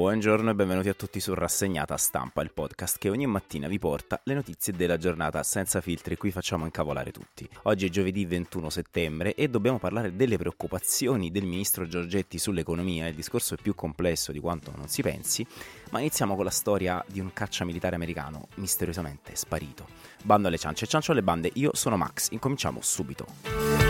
Buongiorno 0.00 0.48
e 0.48 0.54
benvenuti 0.54 0.88
a 0.88 0.94
tutti 0.94 1.20
su 1.20 1.34
Rassegnata 1.34 1.94
Stampa, 1.98 2.40
il 2.40 2.54
podcast 2.54 2.96
che 2.96 3.10
ogni 3.10 3.26
mattina 3.26 3.68
vi 3.68 3.78
porta 3.78 4.18
le 4.24 4.32
notizie 4.32 4.72
della 4.72 4.96
giornata 4.96 5.42
senza 5.42 5.82
filtri, 5.82 6.16
qui 6.16 6.30
facciamo 6.30 6.64
incavolare 6.64 7.10
tutti. 7.10 7.46
Oggi 7.64 7.84
è 7.84 7.90
giovedì 7.90 8.24
21 8.24 8.70
settembre 8.70 9.34
e 9.34 9.50
dobbiamo 9.50 9.78
parlare 9.78 10.16
delle 10.16 10.38
preoccupazioni 10.38 11.30
del 11.30 11.44
ministro 11.44 11.86
Giorgetti 11.86 12.38
sull'economia, 12.38 13.08
il 13.08 13.14
discorso 13.14 13.52
è 13.52 13.58
più 13.60 13.74
complesso 13.74 14.32
di 14.32 14.40
quanto 14.40 14.72
non 14.74 14.88
si 14.88 15.02
pensi, 15.02 15.46
ma 15.90 15.98
iniziamo 15.98 16.34
con 16.34 16.44
la 16.44 16.50
storia 16.50 17.04
di 17.06 17.20
un 17.20 17.34
caccia 17.34 17.66
militare 17.66 17.94
americano 17.94 18.48
misteriosamente 18.54 19.36
sparito. 19.36 19.86
Bando 20.22 20.48
alle 20.48 20.56
ciance, 20.56 20.86
ciancio 20.86 21.12
alle 21.12 21.22
bande, 21.22 21.50
io 21.52 21.72
sono 21.74 21.98
Max, 21.98 22.30
incominciamo 22.30 22.80
subito. 22.80 23.89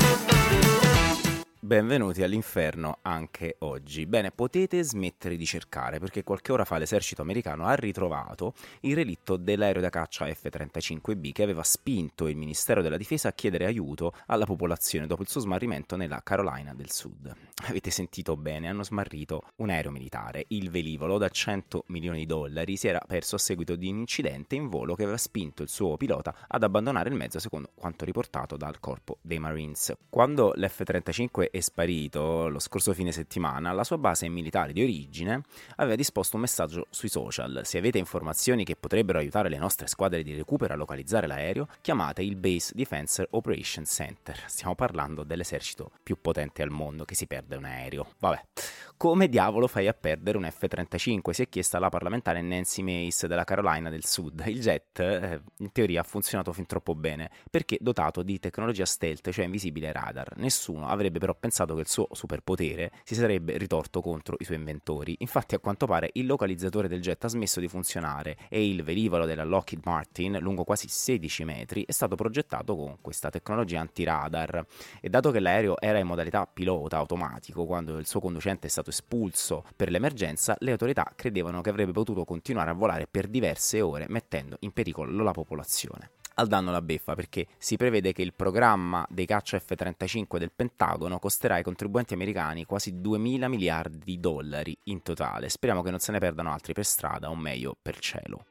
Benvenuti 1.70 2.24
all'inferno 2.24 2.98
anche 3.02 3.54
oggi. 3.60 4.04
Bene, 4.04 4.32
potete 4.32 4.82
smettere 4.82 5.36
di 5.36 5.46
cercare 5.46 6.00
perché 6.00 6.24
qualche 6.24 6.50
ora 6.50 6.64
fa 6.64 6.78
l'esercito 6.78 7.22
americano 7.22 7.64
ha 7.64 7.74
ritrovato 7.74 8.54
il 8.80 8.96
relitto 8.96 9.36
dell'aereo 9.36 9.80
da 9.80 9.88
caccia 9.88 10.26
F-35B 10.26 11.30
che 11.30 11.44
aveva 11.44 11.62
spinto 11.62 12.26
il 12.26 12.36
Ministero 12.36 12.82
della 12.82 12.96
Difesa 12.96 13.28
a 13.28 13.32
chiedere 13.34 13.66
aiuto 13.66 14.14
alla 14.26 14.46
popolazione 14.46 15.06
dopo 15.06 15.22
il 15.22 15.28
suo 15.28 15.42
smarrimento 15.42 15.94
nella 15.94 16.20
Carolina 16.24 16.74
del 16.74 16.90
Sud. 16.90 17.32
Avete 17.68 17.90
sentito 17.90 18.36
bene, 18.36 18.68
hanno 18.68 18.82
smarrito 18.82 19.44
un 19.58 19.70
aereo 19.70 19.92
militare. 19.92 20.46
Il 20.48 20.70
velivolo 20.70 21.18
da 21.18 21.28
100 21.28 21.84
milioni 21.86 22.18
di 22.18 22.26
dollari 22.26 22.76
si 22.76 22.88
era 22.88 23.00
perso 23.06 23.36
a 23.36 23.38
seguito 23.38 23.76
di 23.76 23.88
un 23.88 23.98
incidente 23.98 24.56
in 24.56 24.68
volo 24.68 24.96
che 24.96 25.04
aveva 25.04 25.18
spinto 25.18 25.62
il 25.62 25.68
suo 25.68 25.96
pilota 25.96 26.34
ad 26.48 26.64
abbandonare 26.64 27.10
il 27.10 27.14
mezzo 27.14 27.38
secondo 27.38 27.70
quanto 27.76 28.04
riportato 28.04 28.56
dal 28.56 28.80
corpo 28.80 29.18
dei 29.20 29.38
Marines. 29.38 29.94
Quando 30.08 30.52
l'F-35 30.56 31.50
è 31.52 31.58
sparito 31.60 32.48
lo 32.48 32.58
scorso 32.58 32.92
fine 32.92 33.12
settimana, 33.12 33.72
la 33.72 33.84
sua 33.84 33.98
base 33.98 34.28
militare 34.28 34.72
di 34.72 34.82
origine 34.82 35.42
aveva 35.76 35.96
disposto 35.96 36.36
un 36.36 36.42
messaggio 36.42 36.86
sui 36.90 37.08
social. 37.08 37.62
Se 37.64 37.78
avete 37.78 37.98
informazioni 37.98 38.64
che 38.64 38.76
potrebbero 38.76 39.18
aiutare 39.18 39.48
le 39.48 39.58
nostre 39.58 39.86
squadre 39.86 40.22
di 40.22 40.34
recupero 40.34 40.74
a 40.74 40.76
localizzare 40.76 41.26
l'aereo, 41.26 41.68
chiamate 41.80 42.22
il 42.22 42.36
Base 42.36 42.72
Defense 42.74 43.26
Operations 43.30 43.90
Center. 43.90 44.42
Stiamo 44.46 44.74
parlando 44.74 45.22
dell'esercito 45.22 45.90
più 46.02 46.20
potente 46.20 46.62
al 46.62 46.70
mondo 46.70 47.04
che 47.04 47.14
si 47.14 47.26
perde 47.26 47.56
un 47.56 47.64
aereo. 47.64 48.06
Vabbè. 48.18 48.42
Come 49.00 49.30
diavolo 49.30 49.66
fai 49.66 49.88
a 49.88 49.94
perdere 49.94 50.36
un 50.36 50.44
F-35? 50.44 51.30
Si 51.30 51.40
è 51.40 51.48
chiesta 51.48 51.78
la 51.78 51.88
parlamentare 51.88 52.42
Nancy 52.42 52.82
Mace 52.82 53.26
della 53.28 53.44
Carolina 53.44 53.88
del 53.88 54.04
Sud. 54.04 54.42
Il 54.44 54.60
jet, 54.60 54.98
eh, 54.98 55.40
in 55.56 55.72
teoria, 55.72 56.02
ha 56.02 56.04
funzionato 56.04 56.52
fin 56.52 56.66
troppo 56.66 56.94
bene 56.94 57.30
perché 57.50 57.78
dotato 57.80 58.22
di 58.22 58.38
tecnologia 58.38 58.84
stealth, 58.84 59.30
cioè 59.30 59.46
invisibile 59.46 59.90
radar. 59.90 60.36
Nessuno 60.36 60.86
avrebbe 60.86 61.18
però 61.18 61.34
pensato 61.34 61.49
che 61.50 61.80
il 61.80 61.88
suo 61.88 62.08
superpotere 62.12 62.90
si 63.04 63.14
sarebbe 63.14 63.58
ritorto 63.58 64.00
contro 64.00 64.36
i 64.38 64.44
suoi 64.44 64.56
inventori. 64.56 65.16
Infatti, 65.18 65.54
a 65.54 65.58
quanto 65.58 65.86
pare, 65.86 66.10
il 66.14 66.26
localizzatore 66.26 66.88
del 66.88 67.00
jet 67.00 67.24
ha 67.24 67.28
smesso 67.28 67.60
di 67.60 67.68
funzionare 67.68 68.36
e 68.48 68.66
il 68.66 68.82
velivolo 68.82 69.26
della 69.26 69.44
Lockheed 69.44 69.82
Martin, 69.84 70.38
lungo 70.40 70.64
quasi 70.64 70.88
16 70.88 71.44
metri, 71.44 71.84
è 71.84 71.92
stato 71.92 72.14
progettato 72.14 72.76
con 72.76 72.98
questa 73.00 73.30
tecnologia 73.30 73.80
antiradar. 73.80 74.64
E 75.00 75.08
dato 75.08 75.30
che 75.30 75.40
l'aereo 75.40 75.80
era 75.80 75.98
in 75.98 76.06
modalità 76.06 76.46
pilota 76.46 76.96
automatico 76.96 77.66
quando 77.66 77.98
il 77.98 78.06
suo 78.06 78.20
conducente 78.20 78.66
è 78.66 78.70
stato 78.70 78.90
espulso 78.90 79.64
per 79.76 79.90
l'emergenza, 79.90 80.56
le 80.60 80.72
autorità 80.72 81.12
credevano 81.14 81.60
che 81.60 81.70
avrebbe 81.70 81.92
potuto 81.92 82.24
continuare 82.24 82.70
a 82.70 82.74
volare 82.74 83.06
per 83.06 83.28
diverse 83.28 83.80
ore 83.80 84.06
mettendo 84.08 84.56
in 84.60 84.72
pericolo 84.72 85.22
la 85.22 85.32
popolazione 85.32 86.10
al 86.40 86.48
danno 86.48 86.70
la 86.70 86.82
beffa 86.82 87.14
perché 87.14 87.46
si 87.58 87.76
prevede 87.76 88.12
che 88.12 88.22
il 88.22 88.32
programma 88.34 89.06
dei 89.08 89.26
caccia 89.26 89.58
F-35 89.58 90.38
del 90.38 90.50
Pentagono 90.54 91.18
costerà 91.18 91.56
ai 91.56 91.62
contribuenti 91.62 92.14
americani 92.14 92.64
quasi 92.64 93.00
2 93.00 93.18
mila 93.18 93.48
miliardi 93.48 93.98
di 94.02 94.18
dollari 94.18 94.76
in 94.84 95.02
totale. 95.02 95.48
Speriamo 95.48 95.82
che 95.82 95.90
non 95.90 95.98
se 95.98 96.12
ne 96.12 96.18
perdano 96.18 96.52
altri 96.52 96.72
per 96.72 96.84
strada 96.84 97.30
o 97.30 97.36
meglio 97.36 97.76
per 97.80 97.98
cielo. 97.98 98.44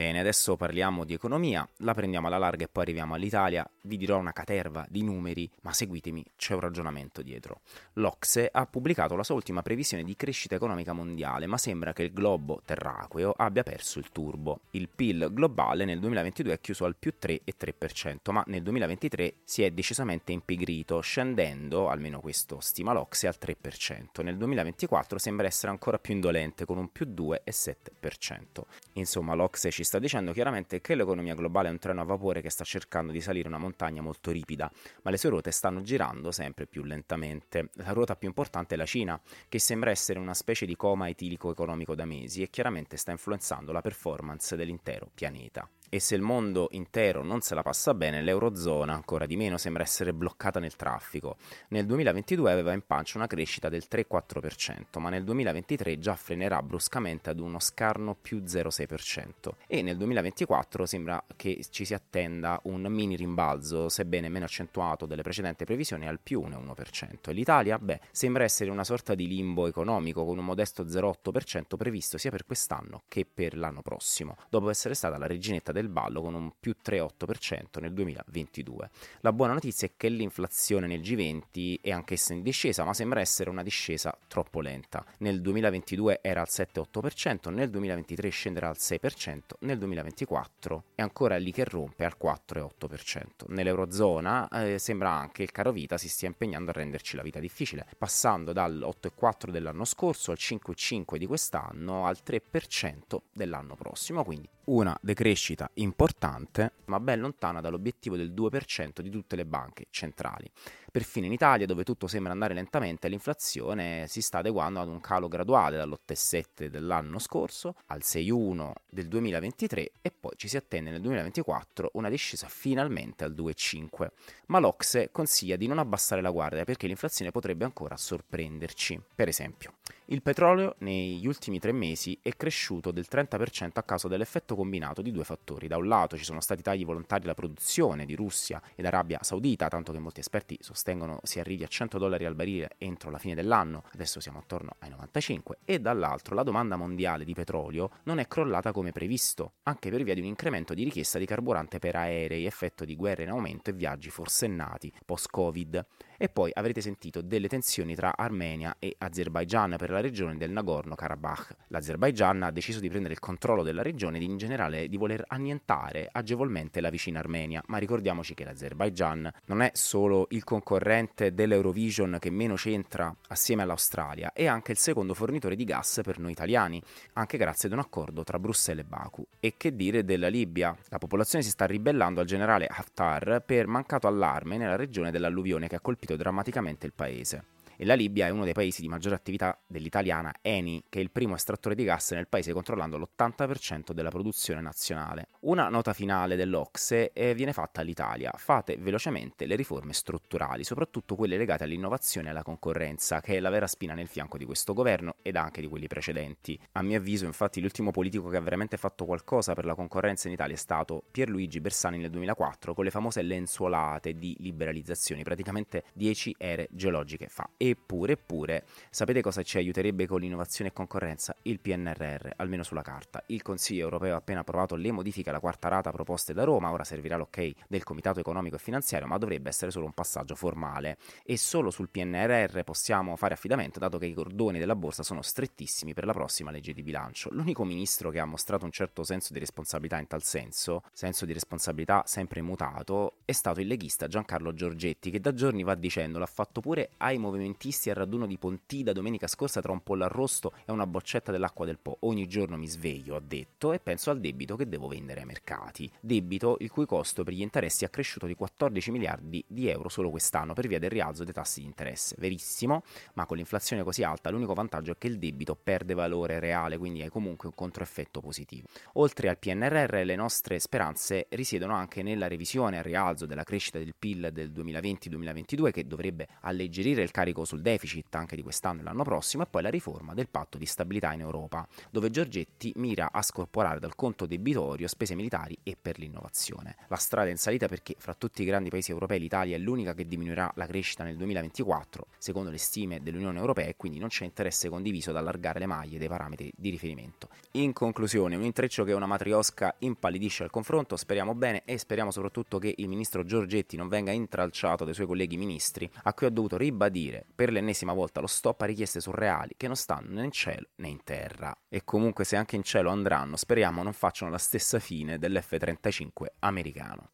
Bene, 0.00 0.18
adesso 0.18 0.56
parliamo 0.56 1.04
di 1.04 1.12
economia, 1.12 1.68
la 1.80 1.92
prendiamo 1.92 2.26
alla 2.26 2.38
larga 2.38 2.64
e 2.64 2.68
poi 2.68 2.84
arriviamo 2.84 3.12
all'Italia. 3.12 3.68
Vi 3.82 3.98
dirò 3.98 4.16
una 4.16 4.32
caterva 4.32 4.86
di 4.88 5.02
numeri, 5.02 5.46
ma 5.60 5.74
seguitemi, 5.74 6.24
c'è 6.36 6.54
un 6.54 6.60
ragionamento 6.60 7.20
dietro. 7.20 7.60
L'Ocse 7.94 8.48
ha 8.50 8.64
pubblicato 8.64 9.14
la 9.14 9.22
sua 9.22 9.34
ultima 9.34 9.60
previsione 9.60 10.02
di 10.02 10.16
crescita 10.16 10.54
economica 10.54 10.94
mondiale, 10.94 11.46
ma 11.46 11.58
sembra 11.58 11.92
che 11.92 12.04
il 12.04 12.14
globo 12.14 12.62
terraqueo 12.64 13.34
abbia 13.36 13.62
perso 13.62 13.98
il 13.98 14.08
turbo. 14.10 14.60
Il 14.70 14.88
PIL 14.88 15.28
globale 15.34 15.84
nel 15.84 16.00
2022 16.00 16.54
è 16.54 16.60
chiuso 16.60 16.86
al 16.86 16.96
più 16.96 17.12
3,3%, 17.20 18.32
ma 18.32 18.42
nel 18.46 18.62
2023 18.62 19.34
si 19.44 19.64
è 19.64 19.70
decisamente 19.70 20.32
impigrito, 20.32 20.98
scendendo, 21.00 21.90
almeno 21.90 22.20
questo 22.20 22.58
stima 22.60 22.94
l'Ocse, 22.94 23.26
al 23.26 23.36
3%. 23.38 24.22
Nel 24.22 24.38
2024 24.38 25.18
sembra 25.18 25.46
essere 25.46 25.70
ancora 25.70 25.98
più 25.98 26.14
indolente, 26.14 26.64
con 26.64 26.78
un 26.78 26.90
più 26.90 27.04
2,7%. 27.04 28.62
Insomma, 28.94 29.34
l'Ocse 29.34 29.70
ci 29.70 29.88
sta 29.90 29.98
dicendo 29.98 30.30
chiaramente 30.32 30.80
che 30.80 30.94
l'economia 30.94 31.34
globale 31.34 31.66
è 31.66 31.72
un 31.72 31.80
treno 31.80 32.00
a 32.00 32.04
vapore 32.04 32.40
che 32.40 32.48
sta 32.48 32.62
cercando 32.62 33.10
di 33.10 33.20
salire 33.20 33.48
una 33.48 33.58
montagna 33.58 34.00
molto 34.00 34.30
ripida, 34.30 34.70
ma 35.02 35.10
le 35.10 35.16
sue 35.16 35.30
ruote 35.30 35.50
stanno 35.50 35.82
girando 35.82 36.30
sempre 36.30 36.68
più 36.68 36.84
lentamente. 36.84 37.70
La 37.72 37.90
ruota 37.90 38.14
più 38.14 38.28
importante 38.28 38.76
è 38.76 38.78
la 38.78 38.86
Cina, 38.86 39.20
che 39.48 39.58
sembra 39.58 39.90
essere 39.90 40.20
una 40.20 40.34
specie 40.34 40.64
di 40.64 40.76
coma 40.76 41.08
etilico 41.08 41.50
economico 41.50 41.96
da 41.96 42.04
mesi 42.04 42.40
e 42.40 42.50
chiaramente 42.50 42.96
sta 42.96 43.10
influenzando 43.10 43.72
la 43.72 43.80
performance 43.80 44.54
dell'intero 44.54 45.10
pianeta 45.12 45.68
e 45.90 45.98
se 45.98 46.14
il 46.14 46.22
mondo 46.22 46.68
intero 46.70 47.22
non 47.22 47.40
se 47.40 47.54
la 47.54 47.62
passa 47.62 47.92
bene, 47.94 48.22
l'Eurozona 48.22 48.94
ancora 48.94 49.26
di 49.26 49.36
meno 49.36 49.58
sembra 49.58 49.82
essere 49.82 50.14
bloccata 50.14 50.60
nel 50.60 50.76
traffico. 50.76 51.36
Nel 51.68 51.84
2022 51.84 52.52
aveva 52.52 52.72
in 52.72 52.82
pancia 52.86 53.18
una 53.18 53.26
crescita 53.26 53.68
del 53.68 53.84
3,4%, 53.90 55.00
ma 55.00 55.10
nel 55.10 55.24
2023 55.24 55.98
già 55.98 56.14
frenerà 56.14 56.62
bruscamente 56.62 57.28
ad 57.28 57.40
uno 57.40 57.58
scarno 57.58 58.16
più 58.20 58.38
0,6% 58.38 59.50
e 59.66 59.82
nel 59.82 59.96
2024 59.96 60.86
sembra 60.86 61.22
che 61.36 61.64
ci 61.70 61.84
si 61.84 61.92
attenda 61.92 62.60
un 62.64 62.82
mini 62.82 63.16
rimbalzo, 63.16 63.88
sebbene 63.88 64.28
meno 64.28 64.44
accentuato 64.44 65.06
delle 65.06 65.22
precedenti 65.22 65.64
previsioni, 65.64 66.06
al 66.06 66.20
più 66.20 66.40
1,1%. 66.40 67.30
E 67.30 67.32
l'Italia? 67.32 67.78
Beh, 67.78 68.00
sembra 68.12 68.44
essere 68.44 68.70
una 68.70 68.84
sorta 68.84 69.16
di 69.16 69.26
limbo 69.26 69.66
economico 69.66 70.24
con 70.24 70.38
un 70.38 70.44
modesto 70.44 70.84
0,8% 70.84 71.76
previsto 71.76 72.16
sia 72.16 72.30
per 72.30 72.46
quest'anno 72.46 73.02
che 73.08 73.26
per 73.26 73.56
l'anno 73.56 73.82
prossimo, 73.82 74.36
dopo 74.48 74.70
essere 74.70 74.94
stata 74.94 75.18
la 75.18 75.26
reginetta 75.26 75.72
del 75.72 75.79
del 75.80 75.88
ballo 75.88 76.20
con 76.22 76.34
un 76.34 76.52
più 76.60 76.74
3,8% 76.84 77.80
nel 77.80 77.92
2022. 77.92 78.90
La 79.20 79.32
buona 79.32 79.54
notizia 79.54 79.88
è 79.88 79.92
che 79.96 80.08
l'inflazione 80.08 80.86
nel 80.86 81.00
G20 81.00 81.80
è 81.80 81.90
anch'essa 81.90 82.32
in 82.32 82.42
discesa, 82.42 82.84
ma 82.84 82.94
sembra 82.94 83.20
essere 83.20 83.50
una 83.50 83.62
discesa 83.62 84.16
troppo 84.28 84.60
lenta. 84.60 85.04
Nel 85.18 85.40
2022 85.40 86.20
era 86.22 86.42
al 86.42 86.48
7,8%, 86.48 87.50
nel 87.50 87.70
2023 87.70 88.28
scenderà 88.28 88.68
al 88.68 88.76
6%, 88.78 89.40
nel 89.60 89.78
2024 89.78 90.84
è 90.94 91.02
ancora 91.02 91.36
lì 91.36 91.50
che 91.50 91.64
rompe 91.64 92.04
al 92.04 92.16
4,8%. 92.20 93.48
Nell'Eurozona 93.48 94.48
eh, 94.48 94.78
sembra 94.78 95.10
anche 95.10 95.40
che 95.40 95.42
il 95.42 95.52
caro 95.52 95.72
vita 95.72 95.96
si 95.96 96.08
stia 96.08 96.28
impegnando 96.28 96.70
a 96.70 96.74
renderci 96.74 97.16
la 97.16 97.22
vita 97.22 97.40
difficile, 97.40 97.86
passando 97.96 98.52
dall'8,4% 98.52 99.50
dell'anno 99.50 99.84
scorso 99.84 100.30
al 100.30 100.36
5,5% 100.38 101.16
di 101.16 101.26
quest'anno 101.26 102.06
al 102.06 102.18
3% 102.24 103.18
dell'anno 103.32 103.74
prossimo, 103.74 104.22
quindi 104.22 104.48
una 104.64 104.96
decrescita 105.00 105.69
importante, 105.74 106.72
ma 106.86 107.00
ben 107.00 107.20
lontana 107.20 107.60
dall'obiettivo 107.60 108.16
del 108.16 108.32
2% 108.32 109.00
di 109.00 109.10
tutte 109.10 109.36
le 109.36 109.44
banche 109.44 109.86
centrali. 109.90 110.50
Perfino 110.90 111.26
in 111.26 111.32
Italia, 111.32 111.66
dove 111.66 111.84
tutto 111.84 112.08
sembra 112.08 112.32
andare 112.32 112.52
lentamente, 112.52 113.08
l'inflazione 113.08 114.06
si 114.08 114.20
sta 114.20 114.38
adeguando 114.38 114.80
ad 114.80 114.88
un 114.88 115.00
calo 115.00 115.28
graduale 115.28 115.76
dall'8,7 115.76 116.66
dell'anno 116.66 117.18
scorso 117.18 117.76
al 117.86 118.00
6,1 118.02 118.72
del 118.88 119.06
2023 119.06 119.92
e 120.02 120.10
poi 120.10 120.32
ci 120.36 120.48
si 120.48 120.56
attende 120.56 120.90
nel 120.90 121.00
2024 121.00 121.90
una 121.94 122.08
discesa 122.08 122.48
finalmente 122.48 123.24
al 123.24 123.32
2,5. 123.32 124.08
Ma 124.46 124.58
l'Ocse 124.58 125.10
consiglia 125.12 125.56
di 125.56 125.68
non 125.68 125.78
abbassare 125.78 126.20
la 126.20 126.30
guardia 126.30 126.64
perché 126.64 126.88
l'inflazione 126.88 127.30
potrebbe 127.30 127.64
ancora 127.64 127.96
sorprenderci. 127.96 129.00
Per 129.14 129.28
esempio, 129.28 129.74
Il 130.12 130.22
petrolio 130.22 130.74
negli 130.78 131.24
ultimi 131.24 131.60
tre 131.60 131.70
mesi 131.70 132.18
è 132.20 132.30
cresciuto 132.30 132.90
del 132.90 133.06
30% 133.08 133.70
a 133.74 133.84
causa 133.84 134.08
dell'effetto 134.08 134.56
combinato 134.56 135.02
di 135.02 135.12
due 135.12 135.22
fattori. 135.22 135.68
Da 135.68 135.76
un 135.76 135.86
lato 135.86 136.16
ci 136.16 136.24
sono 136.24 136.40
stati 136.40 136.62
tagli 136.62 136.84
volontari 136.84 137.22
alla 137.22 137.34
produzione 137.34 138.06
di 138.06 138.16
Russia 138.16 138.60
ed 138.74 138.86
Arabia 138.86 139.20
Saudita, 139.22 139.68
tanto 139.68 139.92
che 139.92 140.00
molti 140.00 140.18
esperti 140.18 140.58
sostengono 140.60 141.20
si 141.22 141.38
arrivi 141.38 141.62
a 141.62 141.68
100 141.68 141.98
dollari 141.98 142.24
al 142.24 142.34
barile 142.34 142.70
entro 142.78 143.08
la 143.12 143.18
fine 143.18 143.36
dell'anno, 143.36 143.84
adesso 143.92 144.18
siamo 144.18 144.40
attorno 144.40 144.74
ai 144.80 144.90
95, 144.90 145.58
e 145.64 145.78
dall'altro 145.78 146.34
la 146.34 146.42
domanda 146.42 146.74
mondiale 146.74 147.24
di 147.24 147.32
petrolio 147.32 147.90
non 148.02 148.18
è 148.18 148.26
crollata 148.26 148.72
come 148.72 148.90
previsto, 148.90 149.52
anche 149.62 149.90
per 149.90 150.02
via 150.02 150.14
di 150.14 150.20
un 150.20 150.26
incremento 150.26 150.74
di 150.74 150.82
richiesta 150.82 151.20
di 151.20 151.24
carburante 151.24 151.78
per 151.78 151.94
aerei, 151.94 152.46
effetto 152.46 152.84
di 152.84 152.96
guerre 152.96 153.22
in 153.22 153.30
aumento 153.30 153.70
e 153.70 153.74
viaggi 153.74 154.10
forsennati 154.10 154.92
post-Covid. 155.06 155.86
E 156.22 156.28
poi 156.28 156.50
avrete 156.52 156.82
sentito 156.82 157.22
delle 157.22 157.48
tensioni 157.48 157.94
tra 157.94 158.12
Armenia 158.14 158.76
e 158.78 158.94
Azerbaijan 158.98 159.76
per 159.78 159.88
la 159.88 160.00
regione 160.00 160.36
del 160.36 160.50
Nagorno-Karabakh. 160.50 161.56
L'Azerbaijan 161.68 162.42
ha 162.42 162.50
deciso 162.50 162.78
di 162.78 162.90
prendere 162.90 163.14
il 163.14 163.20
controllo 163.20 163.62
della 163.62 163.80
regione 163.80 164.18
ed 164.18 164.24
in 164.24 164.36
generale 164.36 164.86
di 164.88 164.98
voler 164.98 165.24
annientare 165.28 166.10
agevolmente 166.12 166.82
la 166.82 166.90
vicina 166.90 167.20
Armenia, 167.20 167.62
ma 167.68 167.78
ricordiamoci 167.78 168.34
che 168.34 168.44
l'Azerbaijan 168.44 169.32
non 169.46 169.62
è 169.62 169.70
solo 169.72 170.26
il 170.32 170.44
concorrente 170.44 171.32
dell'Eurovision 171.32 172.18
che 172.20 172.28
meno 172.28 172.52
c'entra 172.52 173.16
assieme 173.28 173.62
all'Australia, 173.62 174.34
è 174.34 174.44
anche 174.44 174.72
il 174.72 174.78
secondo 174.78 175.14
fornitore 175.14 175.56
di 175.56 175.64
gas 175.64 176.02
per 176.04 176.18
noi 176.18 176.32
italiani, 176.32 176.82
anche 177.14 177.38
grazie 177.38 177.68
ad 177.68 177.72
un 177.72 177.80
accordo 177.80 178.24
tra 178.24 178.38
Bruxelles 178.38 178.84
e 178.84 178.86
Baku. 178.86 179.26
E 179.40 179.54
che 179.56 179.74
dire 179.74 180.04
della 180.04 180.28
Libia? 180.28 180.76
La 180.90 180.98
popolazione 180.98 181.42
si 181.42 181.48
sta 181.48 181.64
ribellando 181.64 182.20
al 182.20 182.26
generale 182.26 182.66
Haftar 182.66 183.42
per 183.46 183.66
mancato 183.66 184.06
allarme 184.06 184.58
nella 184.58 184.76
regione 184.76 185.10
dell'alluvione 185.10 185.66
che 185.66 185.76
ha 185.76 185.80
colpito 185.80 186.08
drammaticamente 186.16 186.86
il 186.86 186.92
paese 186.92 187.44
e 187.80 187.86
la 187.86 187.94
Libia 187.94 188.26
è 188.26 188.28
uno 188.28 188.44
dei 188.44 188.52
paesi 188.52 188.82
di 188.82 188.88
maggiore 188.88 189.14
attività 189.14 189.58
dell'italiana 189.66 190.34
Eni, 190.42 190.84
che 190.90 190.98
è 190.98 191.02
il 191.02 191.10
primo 191.10 191.34
estrattore 191.34 191.74
di 191.74 191.82
gas 191.82 192.10
nel 192.10 192.28
paese 192.28 192.52
controllando 192.52 192.98
l'80% 192.98 193.92
della 193.92 194.10
produzione 194.10 194.60
nazionale. 194.60 195.28
Una 195.40 195.70
nota 195.70 195.94
finale 195.94 196.36
dell'Ocse 196.36 197.10
eh, 197.14 197.32
viene 197.32 197.54
fatta 197.54 197.80
all'Italia. 197.80 198.32
Fate 198.36 198.76
velocemente 198.76 199.46
le 199.46 199.56
riforme 199.56 199.94
strutturali, 199.94 200.62
soprattutto 200.62 201.14
quelle 201.14 201.38
legate 201.38 201.64
all'innovazione 201.64 202.26
e 202.26 202.32
alla 202.32 202.42
concorrenza, 202.42 203.22
che 203.22 203.38
è 203.38 203.40
la 203.40 203.48
vera 203.48 203.66
spina 203.66 203.94
nel 203.94 204.08
fianco 204.08 204.36
di 204.36 204.44
questo 204.44 204.74
governo 204.74 205.14
ed 205.22 205.36
anche 205.36 205.62
di 205.62 205.66
quelli 205.66 205.86
precedenti. 205.86 206.60
A 206.72 206.82
mio 206.82 206.98
avviso, 206.98 207.24
infatti, 207.24 207.62
l'ultimo 207.62 207.92
politico 207.92 208.28
che 208.28 208.36
ha 208.36 208.42
veramente 208.42 208.76
fatto 208.76 209.06
qualcosa 209.06 209.54
per 209.54 209.64
la 209.64 209.74
concorrenza 209.74 210.28
in 210.28 210.34
Italia 210.34 210.54
è 210.54 210.58
stato 210.58 211.02
Pierluigi 211.10 211.62
Bersani 211.62 211.96
nel 211.96 212.10
2004 212.10 212.74
con 212.74 212.84
le 212.84 212.90
famose 212.90 213.22
lenzuolate 213.22 214.12
di 214.12 214.36
liberalizzazioni, 214.38 215.22
praticamente 215.22 215.84
10 215.94 216.34
ere 216.36 216.68
geologiche 216.72 217.28
fa. 217.28 217.48
E 217.56 217.68
Eppure, 217.70 218.14
eppure, 218.14 218.64
sapete 218.90 219.22
cosa 219.22 219.42
ci 219.42 219.56
aiuterebbe 219.56 220.06
con 220.06 220.20
l'innovazione 220.20 220.70
e 220.70 220.72
concorrenza? 220.72 221.36
Il 221.42 221.60
PNRR, 221.60 222.30
almeno 222.36 222.64
sulla 222.64 222.82
carta. 222.82 223.22
Il 223.26 223.42
Consiglio 223.42 223.84
europeo 223.84 224.14
ha 224.14 224.18
appena 224.18 224.40
approvato 224.40 224.74
le 224.74 224.90
modifiche 224.90 225.30
alla 225.30 225.38
quarta 225.38 225.68
rata 225.68 225.92
proposte 225.92 226.32
da 226.32 226.42
Roma, 226.42 226.72
ora 226.72 226.82
servirà 226.82 227.16
l'ok 227.16 227.52
del 227.68 227.84
Comitato 227.84 228.18
Economico 228.18 228.56
e 228.56 228.58
Finanziario, 228.58 229.06
ma 229.06 229.18
dovrebbe 229.18 229.50
essere 229.50 229.70
solo 229.70 229.86
un 229.86 229.92
passaggio 229.92 230.34
formale. 230.34 230.98
E 231.24 231.36
solo 231.36 231.70
sul 231.70 231.88
PNRR 231.88 232.62
possiamo 232.62 233.14
fare 233.14 233.34
affidamento, 233.34 233.78
dato 233.78 233.98
che 233.98 234.06
i 234.06 234.14
cordoni 234.14 234.58
della 234.58 234.74
borsa 234.74 235.04
sono 235.04 235.22
strettissimi 235.22 235.94
per 235.94 236.06
la 236.06 236.12
prossima 236.12 236.50
legge 236.50 236.72
di 236.72 236.82
bilancio. 236.82 237.28
L'unico 237.32 237.64
ministro 237.64 238.10
che 238.10 238.18
ha 238.18 238.24
mostrato 238.24 238.64
un 238.64 238.72
certo 238.72 239.04
senso 239.04 239.32
di 239.32 239.38
responsabilità 239.38 239.98
in 239.98 240.08
tal 240.08 240.24
senso, 240.24 240.82
senso 240.92 241.24
di 241.24 241.32
responsabilità 241.32 242.02
sempre 242.06 242.42
mutato, 242.42 243.18
è 243.24 243.32
stato 243.32 243.60
il 243.60 243.68
leghista 243.68 244.08
Giancarlo 244.08 244.52
Giorgetti, 244.54 245.10
che 245.10 245.20
da 245.20 245.32
giorni 245.32 245.62
va 245.62 245.76
dicendo 245.76 246.18
l'ha 246.18 246.26
fatto 246.26 246.60
pure 246.60 246.90
ai 246.96 247.18
movimenti 247.18 247.59
adventisti 247.60 247.90
al 247.90 247.96
raduno 247.96 248.26
di 248.26 248.38
Pontida 248.38 248.92
domenica 248.92 249.26
scorsa 249.26 249.60
tra 249.60 249.70
un 249.70 249.82
pollo 249.82 250.04
arrosto 250.04 250.54
e 250.64 250.72
una 250.72 250.86
boccetta 250.86 251.30
dell'acqua 251.30 251.66
del 251.66 251.78
Po. 251.78 251.98
Ogni 252.00 252.26
giorno 252.26 252.56
mi 252.56 252.66
sveglio, 252.66 253.16
ha 253.16 253.20
detto, 253.20 253.74
e 253.74 253.80
penso 253.80 254.10
al 254.10 254.18
debito 254.18 254.56
che 254.56 254.66
devo 254.66 254.88
vendere 254.88 255.20
ai 255.20 255.26
mercati. 255.26 255.90
Debito 256.00 256.56
il 256.60 256.70
cui 256.70 256.86
costo 256.86 257.22
per 257.22 257.34
gli 257.34 257.42
interessi 257.42 257.84
è 257.84 257.90
cresciuto 257.90 258.26
di 258.26 258.34
14 258.34 258.90
miliardi 258.90 259.44
di 259.46 259.68
euro 259.68 259.90
solo 259.90 260.08
quest'anno 260.08 260.54
per 260.54 260.68
via 260.68 260.78
del 260.78 260.88
rialzo 260.88 261.22
dei 261.24 261.34
tassi 261.34 261.60
di 261.60 261.66
interesse. 261.66 262.16
Verissimo, 262.18 262.82
ma 263.14 263.26
con 263.26 263.36
l'inflazione 263.36 263.82
così 263.82 264.02
alta 264.02 264.30
l'unico 264.30 264.54
vantaggio 264.54 264.92
è 264.92 264.94
che 264.96 265.08
il 265.08 265.18
debito 265.18 265.54
perde 265.54 265.92
valore 265.92 266.38
reale, 266.40 266.78
quindi 266.78 267.02
hai 267.02 267.10
comunque 267.10 267.48
un 267.48 267.54
controeffetto 267.54 268.20
positivo. 268.20 268.68
Oltre 268.94 269.28
al 269.28 269.38
PNRR, 269.38 270.02
le 270.04 270.16
nostre 270.16 270.58
speranze 270.58 271.26
risiedono 271.30 271.74
anche 271.74 272.02
nella 272.02 272.26
revisione 272.26 272.78
al 272.78 272.84
rialzo 272.84 273.26
della 273.26 273.44
crescita 273.44 273.78
del 273.78 273.94
PIL 273.98 274.30
del 274.32 274.50
2020-2022 274.50 275.70
che 275.70 275.86
dovrebbe 275.86 276.26
alleggerire 276.40 277.02
il 277.02 277.10
carico 277.10 277.44
sul 277.50 277.62
deficit 277.62 278.14
anche 278.14 278.36
di 278.36 278.42
quest'anno 278.42 278.80
e 278.80 278.84
l'anno 278.84 279.02
prossimo 279.02 279.42
e 279.42 279.46
poi 279.46 279.62
la 279.62 279.70
riforma 279.70 280.14
del 280.14 280.28
patto 280.28 280.56
di 280.56 280.66
stabilità 280.66 281.12
in 281.12 281.20
Europa, 281.20 281.66
dove 281.90 282.10
Giorgetti 282.10 282.72
mira 282.76 283.10
a 283.10 283.22
scorporare 283.22 283.80
dal 283.80 283.96
conto 283.96 284.26
debitorio 284.26 284.86
spese 284.86 285.16
militari 285.16 285.58
e 285.64 285.76
per 285.80 285.98
l'innovazione. 285.98 286.76
La 286.88 286.96
strada 286.96 287.28
è 287.28 287.30
in 287.30 287.38
salita 287.38 287.66
perché 287.66 287.96
fra 287.98 288.14
tutti 288.14 288.42
i 288.42 288.44
grandi 288.44 288.70
paesi 288.70 288.92
europei 288.92 289.18
l'Italia 289.18 289.56
è 289.56 289.58
l'unica 289.58 289.94
che 289.94 290.06
diminuirà 290.06 290.50
la 290.54 290.66
crescita 290.66 291.02
nel 291.02 291.16
2024, 291.16 292.06
secondo 292.18 292.50
le 292.50 292.58
stime 292.58 293.02
dell'Unione 293.02 293.38
Europea, 293.38 293.66
e 293.66 293.76
quindi 293.76 293.98
non 293.98 294.08
c'è 294.08 294.24
interesse 294.24 294.68
condiviso 294.68 295.10
ad 295.10 295.16
allargare 295.16 295.58
le 295.58 295.66
maglie 295.66 295.98
dei 295.98 296.08
parametri 296.08 296.52
di 296.54 296.70
riferimento. 296.70 297.28
In 297.52 297.72
conclusione, 297.72 298.36
un 298.36 298.44
intreccio 298.44 298.84
che 298.84 298.92
una 298.92 299.06
matriosca 299.06 299.74
impallidisce 299.78 300.44
al 300.44 300.50
confronto, 300.50 300.96
speriamo 300.96 301.34
bene 301.34 301.62
e 301.64 301.78
speriamo 301.78 302.12
soprattutto 302.12 302.58
che 302.58 302.74
il 302.76 302.88
ministro 302.88 303.24
Giorgetti 303.24 303.76
non 303.76 303.88
venga 303.88 304.12
intralciato 304.12 304.84
dai 304.84 304.94
suoi 304.94 305.06
colleghi 305.06 305.36
ministri, 305.36 305.90
a 306.04 306.14
cui 306.14 306.26
ha 306.26 306.30
dovuto 306.30 306.56
ribadire 306.56 307.24
per 307.40 307.52
l'ennesima 307.52 307.94
volta 307.94 308.20
lo 308.20 308.26
stop 308.26 308.60
a 308.60 308.66
richieste 308.66 309.00
surreali 309.00 309.54
che 309.56 309.66
non 309.66 309.74
stanno 309.74 310.10
né 310.10 310.24
in 310.24 310.30
cielo 310.30 310.66
né 310.76 310.88
in 310.88 311.02
terra. 311.02 311.56
E 311.70 311.84
comunque 311.84 312.24
se 312.24 312.36
anche 312.36 312.54
in 312.54 312.62
cielo 312.62 312.90
andranno, 312.90 313.36
speriamo 313.36 313.82
non 313.82 313.94
facciano 313.94 314.30
la 314.30 314.36
stessa 314.36 314.78
fine 314.78 315.16
dell'F-35 315.16 316.10
americano. 316.40 317.08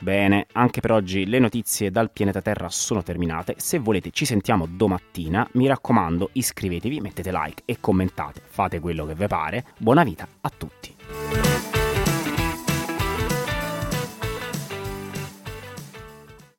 Bene, 0.00 0.46
anche 0.52 0.80
per 0.80 0.92
oggi 0.92 1.26
le 1.26 1.38
notizie 1.38 1.90
dal 1.90 2.10
pianeta 2.10 2.40
Terra 2.40 2.70
sono 2.70 3.02
terminate. 3.02 3.56
Se 3.58 3.78
volete 3.78 4.08
ci 4.10 4.24
sentiamo 4.24 4.64
domattina. 4.66 5.46
Mi 5.52 5.66
raccomando, 5.66 6.30
iscrivetevi, 6.32 7.00
mettete 7.00 7.30
like 7.30 7.64
e 7.66 7.76
commentate. 7.78 8.40
Fate 8.42 8.80
quello 8.80 9.04
che 9.04 9.14
vi 9.14 9.26
pare. 9.26 9.66
Buona 9.76 10.02
vita 10.02 10.26
a 10.40 10.48
tutti. 10.48 10.97